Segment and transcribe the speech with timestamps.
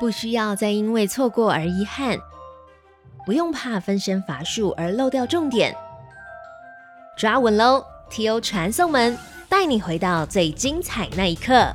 [0.00, 2.18] 不需要再因为错过而遗憾，
[3.24, 5.74] 不用怕分身乏术而漏掉重点。
[7.16, 8.40] 抓稳喽！T.O.
[8.40, 9.16] 传送门
[9.48, 11.74] 带你回到最精彩那一刻。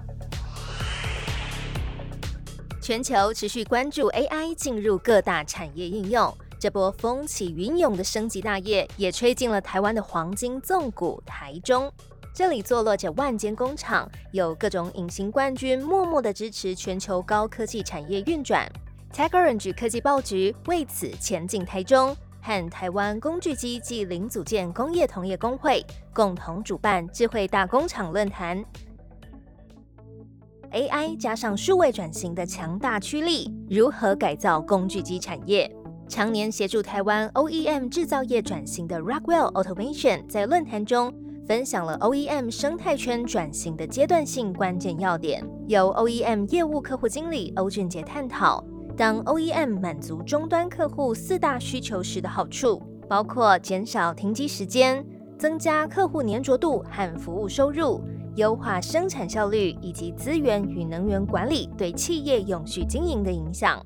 [2.82, 11.92] 全球持续关注 AI 进入各大产业应用，这波风起云涌的升级大业也吹进了台湾的黄金纵谷台中。
[12.34, 18.70] 这里坐落着万间工厂，有各种隐形冠军默默的支持全球高科技产业运转。
[19.12, 28.64] TechOrange 科技报局为此前进台中，和台湾工具机及零组件工业同业工会共同主办智慧大工厂论坛。
[30.72, 35.70] AI 加上数位转型的强大驱力，如何改造工具机产业？
[36.08, 41.14] 常年协助台湾 OEM 制造业转型的 Rockwell Automation 在论坛中
[41.50, 48.64] 分享了 OEM 生态圈转型的阶段性关键要点，由 OEM 业务客户经理欧俊杰探讨。
[48.96, 55.04] 当 OEM 满足终端客户四大需求时的好处，包括减少停机时间、
[55.40, 58.00] 增加客户粘着度和服务收入。
[58.36, 63.84] 优化生产效率以及资源与能源管理对企业永续经营的影响。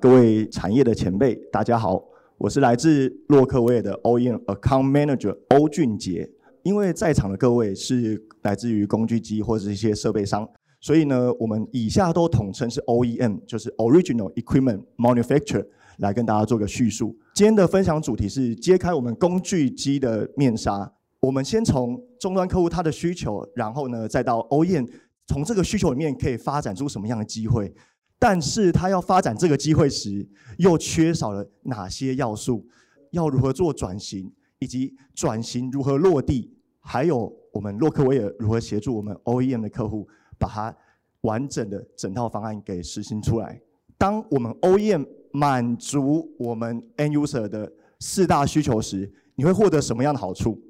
[0.00, 2.00] 各位产业的前辈，大家好，
[2.38, 6.30] 我是来自洛克威尔的 OEM Account Manager 欧俊杰。
[6.62, 10.46] 因为在场的各位是来自于工具机或者一些设备商，
[10.80, 15.64] 所以呢，我们以下都统称是 OEM，就是 Original Equipment Manufacturer，
[15.98, 17.16] 来跟大家做个叙述。
[17.34, 20.92] 今天的分享主题是揭开我们工具机的面纱。
[21.20, 24.86] 我们先从终端客户他的需求，然后呢，再到 OEM，
[25.28, 27.72] 从这个需求里面可以发展出什么样的机会？
[28.18, 30.26] 但是他要发展这个机会时，
[30.58, 32.66] 又缺少了哪些要素？
[33.12, 36.50] 要如何做转型，以及转型如何落地？
[36.80, 40.08] 还有我们洛克威尔如何协助我们 OEM 的客户，
[40.38, 40.74] 把它
[41.22, 43.60] 完整的整套方案给实行出来？
[43.98, 47.70] 当我们 OEM 满足我们 End User 的
[48.00, 50.60] 四大需求时，你会获得什么样的好处？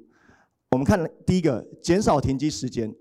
[0.71, 2.93] 我们看第一个，减少停机时间。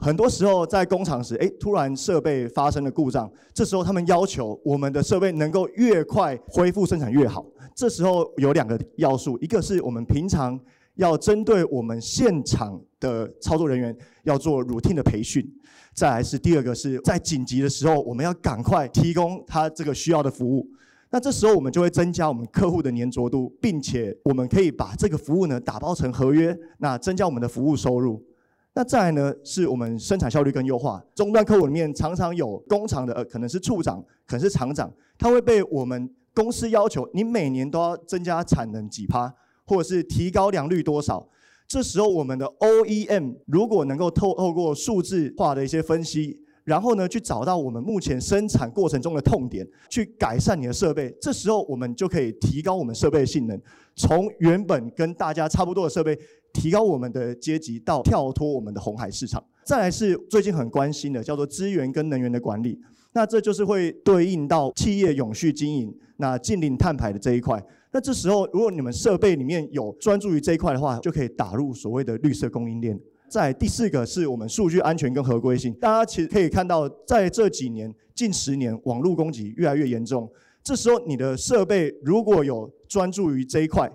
[0.00, 7.44] 很多时候在工厂时，哎，突然设备发生了故障，这时候他们要求我们的设备能够越快恢复生产越好。
[7.74, 10.58] 这时候有两个要素，一个是我们平常
[10.94, 15.46] 要针对我们现场的操作人员要做 routine 的培训，
[15.92, 20.66] 再来是第二个是在紧急的时候，我们要赶快提供他这个需要的服务。
[21.10, 28.24] 那这时候我们就会增加我们客户的粘着度，并且我们可以把这个服务呢打包成合约，那增加我们的服务收入。
[28.72, 31.02] 那再来呢，是我们生产效率跟优化。
[31.14, 39.34] 终端客户里面常常有工厂的，呃，可能是处长，可能是厂长，他会被我们公司要求，你每年都要增加产能几趴，
[39.66, 41.28] 或者是提高良率多少。
[41.66, 46.40] 这时候我们的 OEM 如果能够透透过数字化的一些分析。
[46.62, 51.12] 然后呢，去找到我们目前生产过程中的痛点，去改善你的设备。
[51.20, 53.60] 这时候我们就可以提高我们设备的性能，
[53.96, 56.16] 从原本跟大家差不多的设备，
[56.52, 59.42] 提高我们的阶级，到跳脱我们的红海市场。
[59.64, 62.78] 再来是最近很关心的，叫做资源跟能源的管理。
[63.12, 67.60] 那这就是会对应到企业永续经营，那近零碳排的这一块。
[67.92, 72.98] 那这时候如果你们设备里面有专注于这一块的话，就可以打入所谓的绿色供应链。
[73.28, 80.30] 在第四个是我们数据安全跟合规性，大家其实可以看到，在这几年近十年，网络攻击越来越严重。
[80.62, 83.90] 这时候你的设备如果有专注于这一块，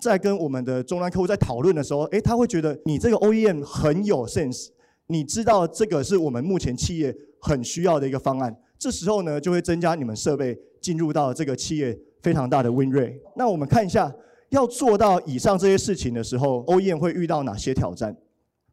[0.00, 4.68] 在跟我们的终端客户在讨论的时候，诶，他会觉得你这个 OEM 很有 sense，
[5.06, 8.54] 你知道这个是我们目前企业很需要的一个方案。
[8.78, 13.14] 这时候呢，就会增加你们设备进入到这个企业非常大的 win rate。
[13.36, 14.12] 那我们看一下，
[14.50, 18.14] 要做到以上这些事情的时候，OEM 会遇到哪些挑战？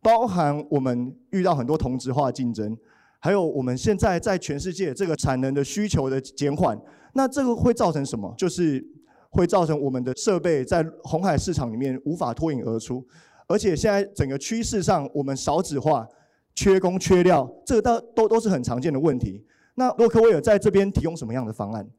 [0.02, 2.76] 包含我们遇到很多同质化竞争，
[3.20, 6.78] 还有我们现在在全世界这个产能的需求的减缓，
[7.14, 8.34] 那这个会造成什么？
[8.36, 8.84] 就是
[9.32, 13.06] 会造成我们的设备在红海市场里面无法脱颖而出，
[13.48, 16.08] 而且现在整个趋势上，我们少子化、
[16.54, 19.44] 缺工缺料，这个都都都是很常见的问题。
[19.76, 21.90] 那洛克威尔在这边提供什么样的方案？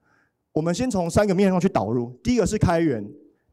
[0.52, 3.02] 我们先从三个面上去导入：第一个是开源，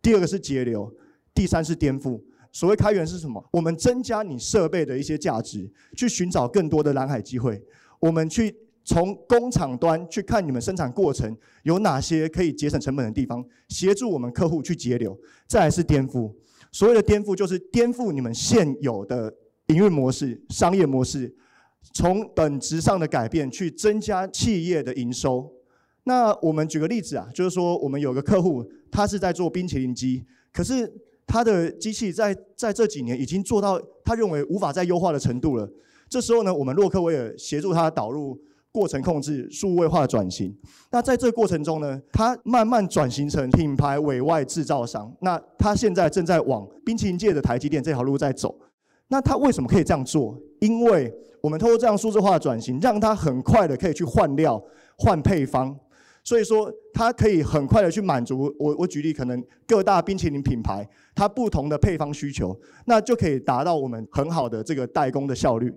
[0.02, 0.94] 第二个是节流，
[1.34, 2.22] 第三是颠覆。
[2.52, 3.42] 所谓开源是什么？
[3.52, 7.64] 我们增加你设备的一些价值，去寻找更多的蓝海机会。
[8.00, 8.54] 我们去
[8.90, 15.16] 从工厂端去看你们生产过程有哪些可以节省成本的地方，协助我们客户去节流。
[15.48, 16.34] 再来是颠覆，
[16.72, 19.32] 所谓的颠覆就是颠覆你们现有的
[19.68, 21.32] 营运模式、商业模式，
[21.94, 25.48] 从本质上的改变去增加企业的营收。
[26.06, 30.92] 那我们举个例子啊，就是说我们有个客户，他是在做冰淇淋机，可是。
[31.32, 35.72] 他的机器在在这几年已经做到他认为无法再优化的程度了。
[36.10, 38.36] 这时候呢，我们洛克威尔协助他导入
[38.80, 40.56] 过程控制、数位化转型。
[40.90, 45.14] 那在这个过程中呢，它慢慢转型成品牌委外制造商。
[45.20, 48.58] 那它现在正在往冰淇淋界的台积电这条路在走。
[49.10, 50.40] 那它为什么可以这样做？
[50.62, 54.64] 因为我们通过这样数字化转型，让它很快的可以去换料、
[54.98, 55.78] 换配方。
[56.24, 58.76] 所以说，它可以很快的去满足我。
[58.80, 65.74] 我举例，可能各大冰淇淋品牌它不同的配方需求，那就可以达到我们很好的这个代工的效率。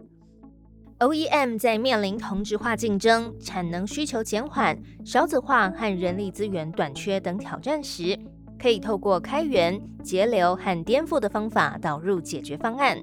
[1.03, 8.17] OEM 在面临同质化竞争、产能需求减缓、少子化和人力资源短缺等挑战时，
[8.57, 12.97] 可以透过开源、节流和颠覆的方法导入解决方案。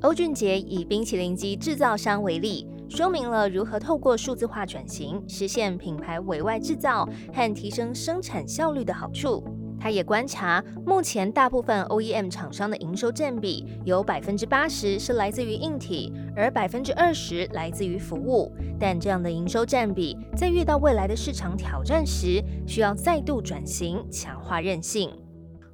[0.00, 2.66] 欧俊杰以冰淇淋机制造商为例。
[2.88, 9.44] 说明了如何透过数字化转型实现品牌委外制造和提升生产效率的好处。
[9.84, 18.50] 他也观察，目前大部分 OEM 厂商的营收占比有百分之八十是来自于硬体，而百分之二十来自于服务。
[18.80, 25.10] 但这样的营收占比，在遇到未来的市场挑战时，需要再度转型，强化韧性。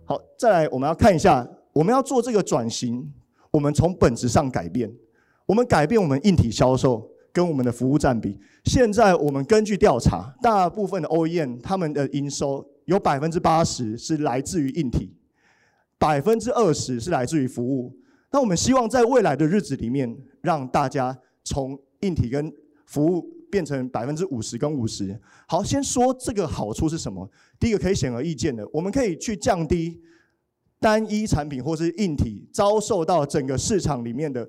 [0.05, 3.09] 好，再来我们要看一下，我们要做这个转型，
[3.53, 4.93] 我们从本质上改变。
[5.47, 8.37] 我们改变我们硬体销售跟我们的服务占比。
[8.65, 15.17] 现在我们根据调查，大部分的 OEM 他们的营收有百分之八十是来自于硬体，
[15.97, 17.97] 百分之二十是来自于服务。
[18.33, 22.53] 那我们希望在未来的日子里面，让大家从硬体跟
[22.87, 25.17] 服务变成百分之五十跟五十。
[25.47, 27.31] 好，先说这个好处是什么？
[27.61, 30.03] 第一个可以显而易见的，我们可以去降低
[30.81, 34.49] 单一产品或是硬体遭受到整个市场里面的。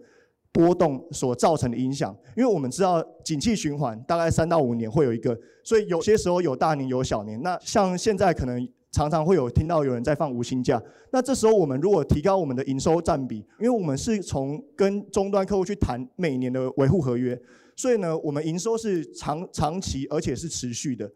[0.51, 7.41] 波动所造成的影响，因为我们知道景气循环大概三到五年会有一个，所以有些时候有大年有小年。
[7.41, 10.81] 那像现在可能常常会有听到有人在放无薪假，
[11.11, 17.39] 那这时候我们如果提高我们的营收占比，因为我们是从跟终端客户去谈每年的维护合约，
[17.77, 21.09] 所以呢，我们营收是长长期而且是持续的，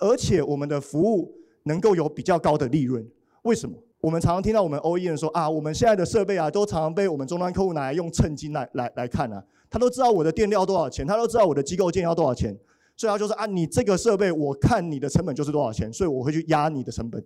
[0.00, 1.30] 而且我们的服务
[1.64, 3.06] 能够有比较高的利润。
[3.42, 3.76] 为什么？
[4.00, 9.42] 我们常常听到我们 OEM 说啊，我们现在的设备啊，都常常被我们终端客户拿来用称斤来来来看啊。
[9.68, 12.56] 他都知道我的电料多少钱，他都知道我的机构件要多少钱，
[12.96, 17.22] 所以他就说啊，你这个设备我看你的成本就是多少钱，所以我会去压你的成本。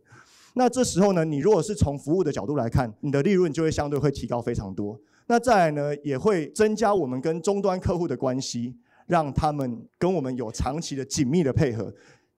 [0.54, 4.98] 那这时候呢，你如果是从服务的角度来看，你的利润就会相对会提高非常多。
[5.26, 8.74] 那再来呢，也会增加我们跟终端客户的关系，
[9.06, 11.92] 让他们跟我们有长期的紧密的配合，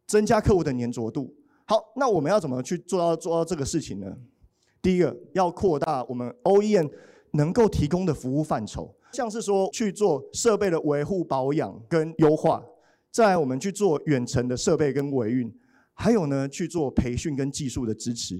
[0.08, 1.32] 增加客户的粘着度。
[1.66, 4.14] 好，那我们要怎么去做到做到这个事情呢？
[4.82, 6.90] 第一个要扩大我们 OEM
[7.30, 12.62] 能够提供的服务范畴，像是说去做设备的维护保养跟优化，
[13.10, 15.50] 再来我们去做远程的设备跟维运，
[15.94, 18.38] 还有呢去做培训跟技术的支持，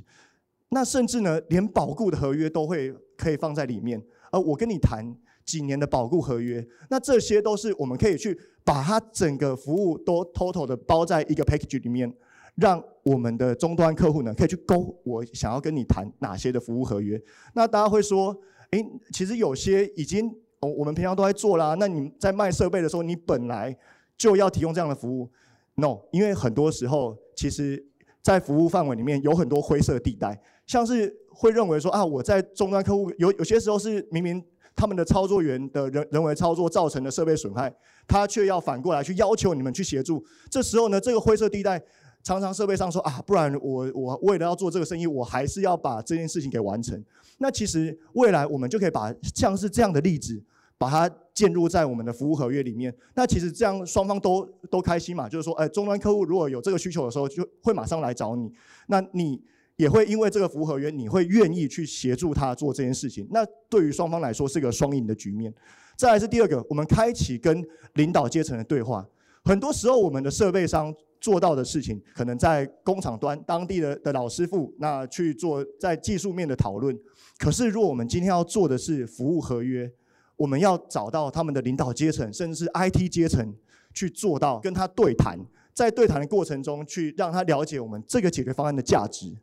[0.69, 5.17] 那甚至呢连保固的合约都会可以放在里面，而我跟你谈
[5.47, 12.15] 几年的保固合约，那这些都是我们可以去把它整个服务都 total 的包在一个 package 里面。
[12.57, 17.21] 让我们的终端客户呢，可以去勾我想要跟你谈哪些的服务合约。
[17.55, 18.37] 那大家会说，
[18.71, 21.75] 诶，其实有些已经我我们平常都在做啦。
[21.79, 23.77] 那你在卖设备的时候，你本来
[24.17, 25.29] 就要提供这样的服务
[25.75, 27.85] ？No，因为很多时候，其实
[28.23, 34.43] 在服务范围里面有很多灰色地带，像是会认为说啊，我在终端客户有有些时候是明明
[34.77, 37.75] 他们的操作员的人人为操作造成的设备损害，
[38.07, 40.25] 他却要反过来去要求你们去协助。
[40.49, 41.83] 这时候呢，这个灰色地带。
[42.25, 47.01] 常常设备上说啊，不然我我为了要做这个生意，我还是要把这件事情给完成。
[47.39, 50.43] 那其实未来我们就可以把像是这样的例子，
[50.79, 52.95] 把它建入在我们的服务合约里面。
[53.15, 58.51] 那其实这样双方都都开心嘛，就是说，哎，终端客户如果有这个需求的时候，就会马上来找你。
[58.87, 59.43] 那你
[59.77, 63.29] 也会因为这个服务合约，你会愿意去协助他做这件事情。
[63.31, 65.53] 那对于双方来说是个双赢的局面。
[65.97, 67.63] 再来是第二个，我们开启跟
[67.95, 69.07] 领导阶层的对话。
[69.45, 70.95] 很多时候我们的设备商。
[71.21, 76.95] 做到的事情，可能在工厂端当地的的老师傅那去做在技术面的讨论。
[77.39, 79.91] 可是，如果我们今天要做的是服务合约，
[80.37, 83.55] 我们要找到他们的领导阶层，甚至是 IT 阶层，
[83.95, 85.39] 去做到跟他对谈，
[85.73, 89.35] 在对谈的过程中，去让他了解我们这个解决方案的价值。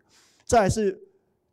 [0.46, 0.96] 再是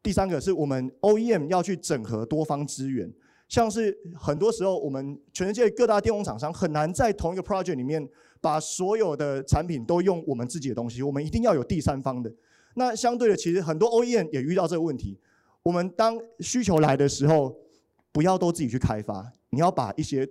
[0.03, 3.11] 第三个，是我们 OEM 要去整合多方资源，
[3.49, 8.09] 像是很多时候我们全世界各大电工厂商很难在同一个 project 里面。
[8.41, 12.33] 把所有的产品都用我们自己的东西，我们一定要有第三方的。
[12.75, 15.19] 那相对的，其实很多 OEM 也遇到这个问题。
[15.65, 17.53] 我们当需求来的时候，
[18.13, 20.25] 不要都自己去开发，你要把一些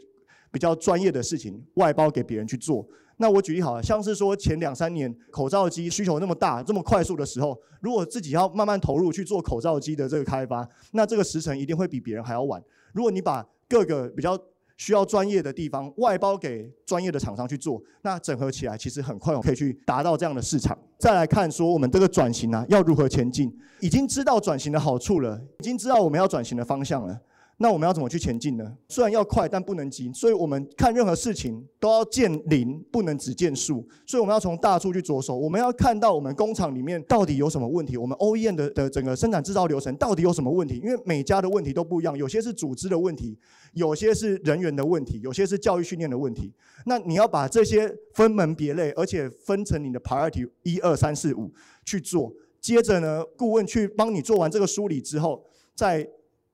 [0.50, 2.88] 比较专业的事情外包给别人去做。
[3.18, 12.62] 那我举例好了，像是说前两三年口罩机需求那么大、这么快速的时候，如果自己要慢慢投入去做口罩机的这个开发，那这个时程一定会比别人还要晚。
[12.94, 14.40] 如果你把各个比较
[14.78, 20.78] 需要专业的地方外包给专业的厂商去做，那整合起来其实很快可以去达到这样的市场。
[21.00, 27.20] 再来看说我们这个转型啊要如何前进，已经知道转型的好处了，已经知道我们要转型的方向了。
[27.60, 28.72] 那我们要怎么去前进呢？
[28.88, 30.12] 虽然要快，但不能急。
[30.14, 33.84] 所以我们看任何事情都要见零，不能只见数。
[34.06, 35.36] 所以我们要从大处去着手。
[35.36, 40.80] 我们要看到我们工厂里面到底有什么问题，我们 OEM 的的整个生产制造流程到底有什么问题？
[40.84, 43.36] 因为每家的问题都不一样，有些是组织的问题，
[43.74, 46.54] 有些是人员的问题，有些是教育训练的问题。
[46.86, 51.52] 那你要把这些分门别类，而且分成你的 priority 一二三四五
[51.84, 52.32] 去做。
[52.62, 56.08] 接着呢，顾问去帮你做完这个梳理之后，再。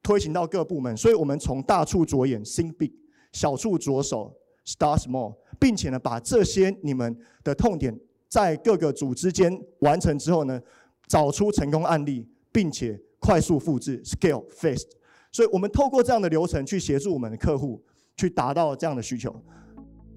[0.03, 2.91] 推行到各部门，所以我们从大处着眼，think big；
[3.31, 10.61] 小处着手，start small，并且呢，把这些你们的痛点在各个组之间完成之后呢，
[11.07, 14.87] 找出成功案例，并且快速复制，scale fast。
[15.31, 17.81] 所以我们透过这样的流程去协助我们的客户，
[18.17, 19.33] 去达到这样的需求。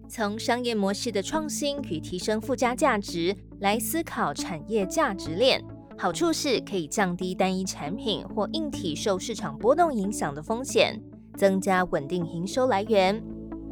[0.09, 5.65] 从商业模式的创新与提升附加价值来思考产业价值链。
[5.99, 11.01] 好处是可以降低单一产品或硬体受市场波动影响的风险，
[11.37, 13.19] 增加稳定营收来源；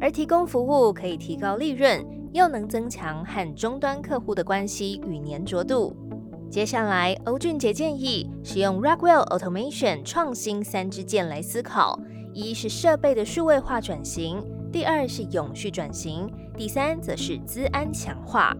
[0.01, 2.03] 而提供服务可以提高利润，
[2.33, 5.95] 又能增强和终端客户的关系与粘着度。
[6.49, 11.99] 接下来，欧俊杰建议使用 Rockwell Automation 创新三支箭来思考：
[12.33, 16.27] 一是设备的数位化转型，第二是永续转型，
[16.57, 18.55] 第三则是资安强化。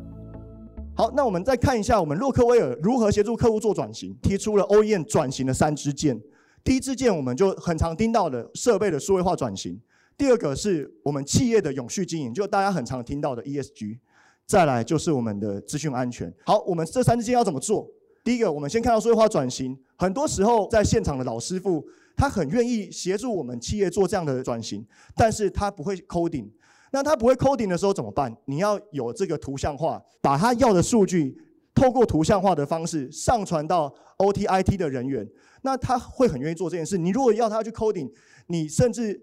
[0.98, 6.18] 好，那我们再看一下我们洛克威尔如何协助客户做转型，提出了 OEM 转型的三支箭。
[6.64, 9.78] 第一支箭我们就很常听到的设备的数位化转型，
[10.18, 13.98] 第二个是我们企业的永续经营，就大家很常听到的 ESG。
[14.46, 16.34] 再来就是我们的资讯安全。
[16.46, 17.86] 好，我们这三支箭要怎么做？
[18.24, 21.86] 第一个，我们先看到数位化转型，很多时候在现场的老师傅
[22.16, 26.48] 他很愿意协助我们企业做这样的转型，但是他不会 coding。
[26.92, 28.36] 那他不会 coding 的时候怎么办？
[28.46, 31.38] 你要有这个图像化，把他要的数据
[31.74, 35.28] 透过图像化的方式上传到 OTIT 的人员，
[35.64, 36.98] 那他会很愿意做这件事。
[36.98, 38.10] 你如果要他去 coding，
[38.48, 39.22] 你甚至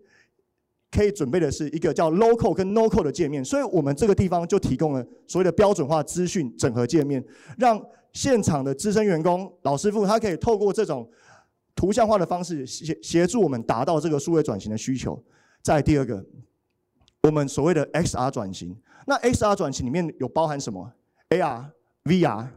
[0.90, 3.42] 可以准备的是一个叫 local 跟 no code 的界面。
[3.42, 7.24] 所以我们这个地方就提供了所谓的标准化资讯整合界面，
[7.56, 11.08] 让现场的资深员工老师傅他可以透过这种
[11.74, 15.18] 图像化的方式协协助我们达到这个数位转型的需求。
[15.62, 16.22] 再第二个。
[17.22, 18.76] 我们所谓的 XR 转型，
[19.06, 20.92] 那 XR 转型里面有包含什么
[21.30, 21.70] ？AR、
[22.04, 22.48] VR，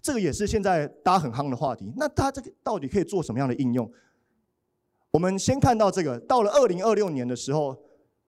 [0.00, 1.92] 这个也是现在大家很夯的话题。
[1.96, 3.90] 那它这个到底可以做什么样的应用？
[5.10, 7.76] 我们先看到这个，到了二零二六年的时候，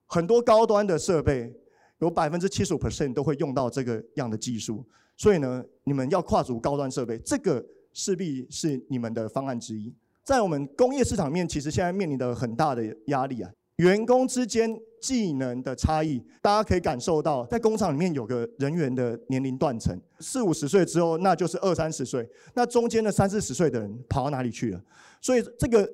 [0.05, 1.51] 很多高端的设备
[1.99, 4.85] 有百分之七十五 percent 都会用到这个样的技术。
[5.15, 9.95] 所以呢，你们要跨足高端设备，这个势必是你们的方案之一。
[10.25, 13.49] 在我们工业市场面，其实现在面临的很大的压力啊。
[13.77, 24.81] 员工之间技能的差异，大家可以感受到，在工厂里面有个人员的年龄断层，四五十岁之后，那就是二三十岁，那中间的三四十岁的人跑到哪里去了？
[25.21, 25.87] 所以这个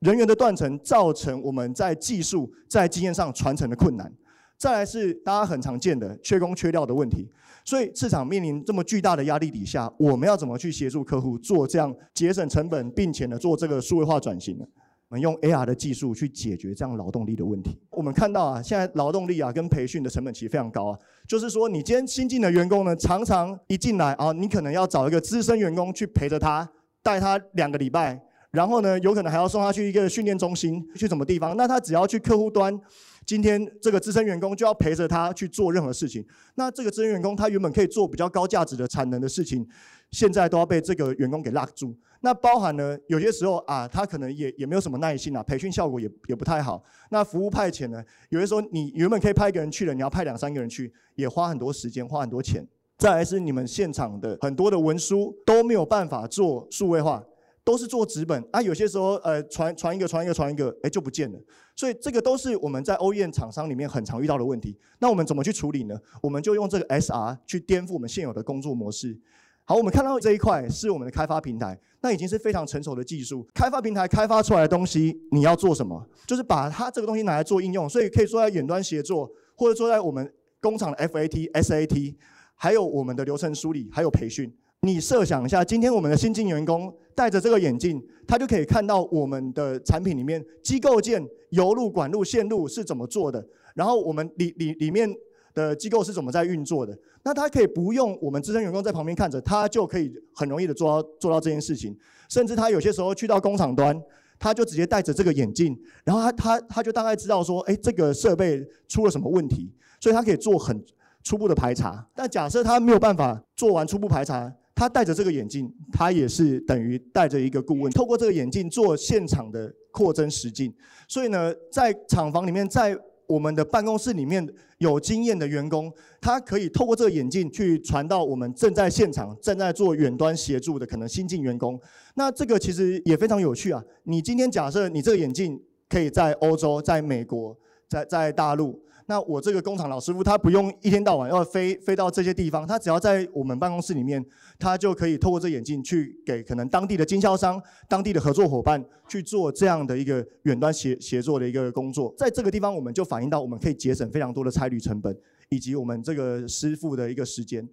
[0.00, 4.12] 人员的断层，造成我们在技术、在经验上传承的困难。
[4.56, 7.28] 再来是大家很常见的缺工缺料的问题。
[7.64, 14.64] 所以市场面临这么巨大的压力底下，我们要怎么去协助客户做这样节省成本，并且呢做这个数位化转型呢？
[15.08, 17.80] 我们用 AR 的技术去解决这样劳动力的问题。
[17.90, 20.98] 我们看到啊，现在劳动力啊跟培训的成本其实非常高啊。
[21.26, 26.70] 就是说，你今天新进的员工呢，常常一进来啊，你可能要找一个资深员工去陪着他，
[27.02, 31.56] 带他两个礼拜，然后呢，有可能还要送他去一个训练中心，去什么地方？
[31.56, 32.78] 那他只要去客户端，
[33.28, 36.24] 今天这个资深员工就要陪着他去做任何事情。
[36.54, 39.68] 那这个资深员工他原本可以做比较高价值的产能的事情，
[40.10, 41.94] 现在都要被这个员工给拉住。
[42.22, 46.82] 那包含呢，有些时候啊，他可能也也没有什么耐心啊，培训效果也也不太好。
[47.10, 52.66] 那服务派遣呢，有些时候你原本可以派一个人去了，你要派两三个人去，也花很多时间，花很多钱。
[52.96, 57.22] 再来是你们现场的很多的文书都没有办法做数位化，
[57.68, 58.62] 都是做纸本啊。
[58.62, 61.38] 有些时候呃传传一个传一个传一个，哎就不见了。
[61.76, 64.74] 所以这个都是我们在 OEM 厂商里面很常遇到的问题。
[65.00, 65.94] 那我们怎么去处理呢？
[66.22, 69.20] 我们就用这个 SR 去颠覆我们现有的工作模式。
[69.66, 73.46] 好，我们看到这一块是我们的开发平台，那已经是非常成熟的技术。
[73.52, 76.02] 开发平台开发出来的东西，你要做什么？
[76.26, 82.14] 就是把它这个东西拿来做应用，所以可以说在远端协作，或者说在我们工厂的 FAT、SAT，
[82.54, 84.50] 还有我们的流程梳理，还有培训。
[84.80, 91.20] 你设想一下，今天我们的新进员工戴着这个眼镜，他就可以看到我们的产品里面机构件、
[91.50, 93.44] 油路、管路、线路是怎么做的，
[93.74, 95.12] 然后我们里里里面。
[95.54, 96.96] 的机构是怎么在运作的？
[97.24, 101.96] 那他可以不用我们资深员工在旁边看着，他就可以很容易的做到做到这件事情。
[102.28, 104.00] 甚至他有些时候去到工厂端，
[104.38, 110.80] 他就直接戴着这个眼镜，然后他他他就大概知道说，哎，这个设备出了什么问题，所以他可以做很
[111.24, 112.06] 初步的排查。
[112.14, 120.72] 但假设他没有办法做完初步排查，他戴着这个眼镜，他也是等于戴着一个顾问，透过这个眼镜做现场的扩增实境。
[121.08, 131.76] 所以呢，在厂房里面，在我们的办公室里面有经验的员工，他可以透过这个眼镜去传到我们正在现场、正在做远端协助的可能新进员工。
[132.14, 133.82] 那这个其实也非常有趣啊！
[134.04, 137.58] 你今天假设你这个眼镜可以在欧洲、在美国、
[137.88, 138.80] 在在大陆。
[139.10, 144.22] 那我这个工厂老师傅，他不用一天到晚要飞飞到这些地方，他只要在我们办公室里面，
[144.58, 152.14] 他就可以透过这眼镜去给可能当地的经销商、当地的合作伙伴去做这样的一个远端协协作的一个工作。
[152.18, 155.16] 在这个地方，我们就反映到我们可以节省非常多的差旅成本，
[155.48, 157.66] 以及我们这个师傅的一个时间。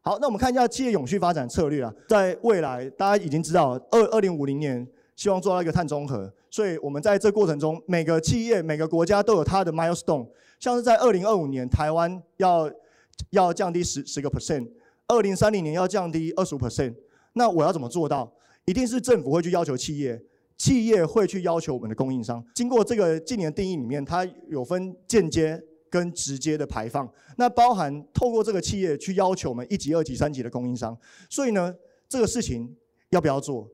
[0.00, 4.84] 好，那我们看一下企业永续发展策略啊，在未来大家已经知道，二二零五零年
[5.20, 10.26] 希望做到一个碳中和，所以我们在这过程中，每个企业、每个国家都有它的 milestone。
[10.58, 12.72] 像是在二零二五年，台湾要
[13.28, 14.66] 要降低十十个 percent，
[15.08, 16.94] 二零三零年要降低二十五 percent，
[17.34, 18.32] 那我要怎么做到？
[18.64, 20.18] 一定是政府会去要求企业，
[20.56, 22.42] 企业会去要求我们的供应商。
[22.54, 30.96] 经过这个近年定义里面，它有分间接跟直接的排放，那包含透过这个企业去要求我们一级、二级、三级的供应商。
[31.28, 31.74] 所以呢，
[32.08, 32.74] 这个事情
[33.10, 33.68] 要不要做？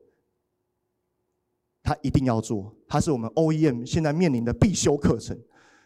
[1.87, 5.39] 它一定要做，它是我们 OEM 现在面临的必修课程。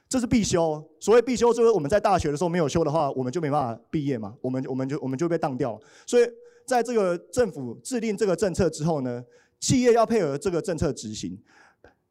[0.10, 5.79] 这是必修，所谓必修就是我们在大学的时候没有修的话，我们就没办法毕业嘛，我们我们就我们就被当掉了。
[6.08, 6.27] 所以
[6.65, 9.24] 在这个政府制定这个政策之后呢，
[9.60, 11.39] 企业要配合这个政策执行。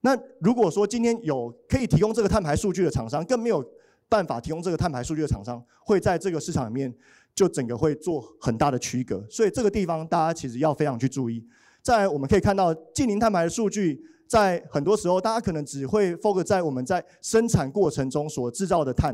[0.03, 3.61] 那如果说今天有可以提供这个碳排数据的厂商，更没有
[4.09, 6.95] 办法提供这个碳排数据的厂商，会在这个市场里面
[7.35, 9.27] 就整个会做很大的区隔。
[9.29, 11.45] 所以这个地方大家其实要非常去注意。
[11.83, 14.05] 在我们可以看到近零碳排的数据。
[14.31, 19.13] 在很多时候，大家可能只会 focus 在我们在生产过程中所制造的碳，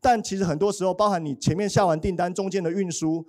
[0.00, 3.24] 但其实很多时候，包含你前面下完订单，中间的运输，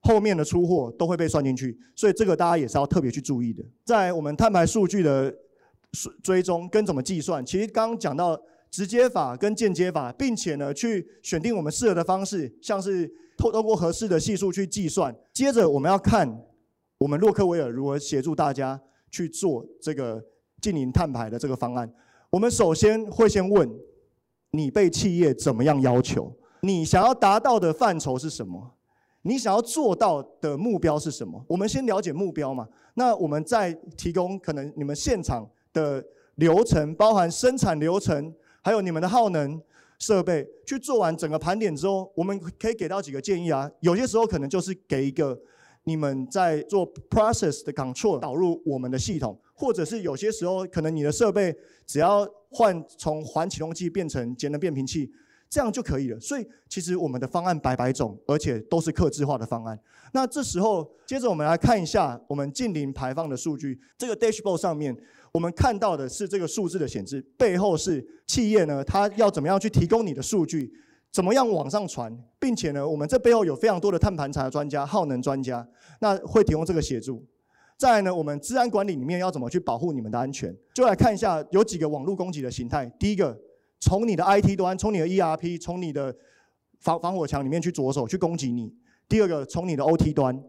[0.00, 3.62] 后面的出货都会被算进去，所以这个大家也是要特别去注意的。
[3.84, 5.32] 在我们碳排数据的
[6.24, 8.36] 追踪跟怎么计算，其实刚刚讲到
[8.68, 15.14] 直接法跟间接法，并且呢去选定我们适合的方式，像是透透过合适的系数去计算。
[15.32, 16.42] 接着我们要看
[17.00, 20.24] 我们洛克威尔如何协助大家去做这个。
[20.60, 21.90] 近零碳排的这个方案，
[22.28, 23.66] 我们首先会先问
[24.50, 26.30] 你被企业怎么样要求？
[26.60, 28.74] 你想要达到的范畴是什么？
[29.22, 31.42] 你想要做到的目标是什么？
[31.48, 32.68] 我们先了解目标嘛。
[32.92, 39.58] 那我们再提供可能你们现场的流程，包含生产流程，还有你们的耗能
[39.98, 43.70] 设备，去做完整个盘点之后，我们可以给到几个建议啊。
[43.80, 45.40] 有些时候可能就是给一个。
[45.84, 51.54] 你们在做 process 的 control 导入我们的系统，或者是有些时候可能你的设备
[51.86, 55.10] 只要换从环启动器变成节能变频器，
[55.48, 56.20] 这样就可以了。
[56.20, 59.78] 所以其实我们的方案百百种，而且都是克制化的方案。
[60.12, 63.80] 那这时候接着我们来看一下我们近零排放的数据。
[63.96, 64.96] 这个 dashboard 上面
[65.32, 70.72] 我们看到的是这个数字的显示，背后是企业呢，它要怎么样去提供你的数据。
[71.12, 75.66] 怎么样往上传，并且呢，我们这背后有非常多的碳盘查专家、耗能专家，
[76.00, 77.26] 那会提供这个协助。
[77.76, 80.56] 再来呢，我们治安管理里面要怎么去保护你们的安全？
[80.72, 82.86] 就来看一下有几个网络攻击的形态。
[82.98, 83.36] 第一个，
[83.80, 86.14] 从你的 IT 端，从你的 ERP，从你的
[86.78, 88.72] 防防火墙里面去着手去攻击你。
[89.08, 90.40] 第二个，从你的 OT 端，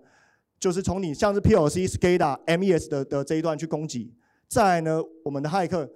[0.59, 4.13] 就是从你像是 PLC、SCADA、MES 的的这一段去攻击。
[4.47, 5.89] 再来呢，我们的骇客。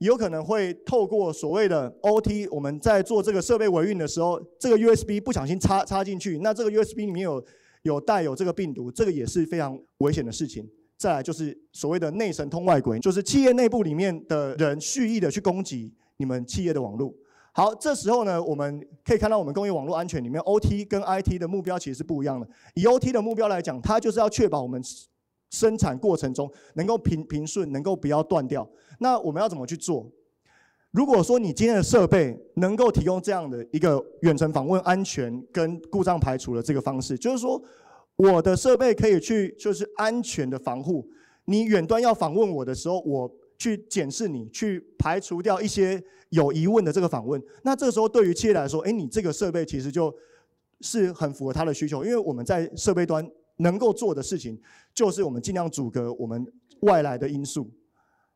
[0.00, 7.44] 有可能会透过所谓的 OT，我们在做这个设备维运的时候，这个 USB 不小心插插进去，那这个 USB 里面有
[7.82, 10.66] 有带有这个病毒，这个也是非常危险的事情。
[10.96, 17.12] 再来就是所谓的内神通外鬼，就是企业内部里面的人蓄意的去攻击你们企业的网络。
[17.52, 22.48] 好，这时候呢，我们可以看到我们工业网络安全里面 OT 跟 IT 的目标其实是不一样的。
[22.74, 24.82] 以 OT 的目标来讲，它就是要确保我们。
[25.50, 28.68] 生产过程中能够平平顺，能够不要断掉。
[29.00, 30.10] 那我们要怎么去做？
[30.92, 37.62] 如果说你今天的设备能够提供这样的一个远程访问安全跟故障排除的这个方式，就是说
[38.16, 41.08] 我的设备可以去就是安全的防护。
[41.44, 47.40] 你远端要访问我的时候，我去检视你，去排除掉一些有疑问的这个访问。
[47.62, 50.12] 那这个时候对于企业来说，哎，你这个设备其实就
[50.80, 53.28] 是很符合他的需求，因为我们在设备端。
[53.62, 54.58] 能够做的事情，
[55.00, 56.46] 就是我们尽量阻隔我们
[56.82, 57.66] 外来的因素。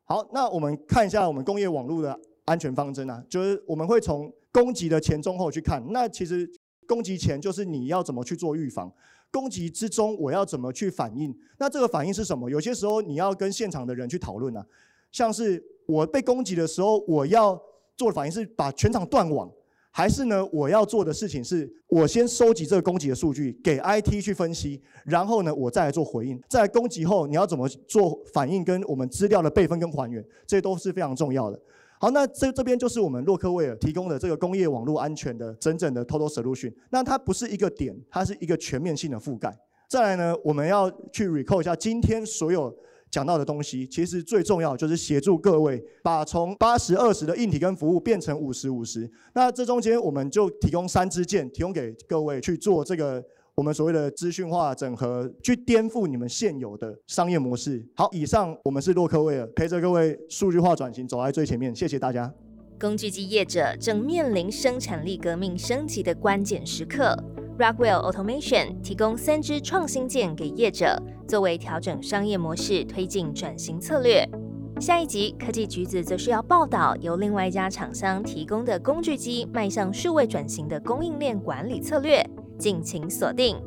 [0.03, 5.79] 好，那我们看一下我们工业网络的安全方针啊，就是我们会从攻击的前、中、后去看。
[5.91, 6.49] 那其实
[6.87, 8.91] 攻击前就是你要怎么去做预防，
[9.31, 11.31] 攻击之中我要怎么去反应。
[11.59, 12.49] 那这个反应是什么？
[12.49, 14.65] 有些时候你要跟现场的人去讨论啊，
[15.11, 17.61] 像是我被攻击的时候，我要
[17.95, 19.51] 做的反应是把全场断网，
[19.97, 26.37] 还是呢，我要做的事情是我先收集这个攻击的数据，给 IT 去分析，然后呢，我再来做回应。
[26.49, 31.57] 在攻击后，你要怎么做反应，跟我们资料的备份跟还原，这些都是非常重要的。
[31.97, 36.73] 好，那这这边就是我们洛克威尔提供的这个工业网络安全的真正的 Total Solution。
[36.89, 39.57] 那它不是一个点，它是一个全面性的覆盖。
[39.87, 42.75] 再来呢，我们要去 recall 一下今天所有
[43.11, 49.09] 讲到的东西，其实最重要就是协助各位把从八十二十的硬体跟服务变成五十五十。
[49.33, 53.23] 那这中间我们就提供三支箭，提供给各位去做这个。
[53.55, 57.81] 我们所谓的资讯化整合，去颠覆你们现有的商业模式。
[57.95, 61.73] 好，以上我们是洛克威尔，陪着各位数据化转型走在最前面。
[61.73, 62.29] 谢谢大家。
[62.77, 67.17] 工具机业者正面临生产力革命升级的关键时刻
[67.57, 74.27] ，Rockwell Automation 提供三支创新键给业者，作为调整商业模式、推进转型策略。
[74.79, 82.21] 下一集科技橘子则是要报道由另外一家厂商提供的工具机迈向数位转型的供应链管理策略。
[82.57, 83.57] 敬请锁定。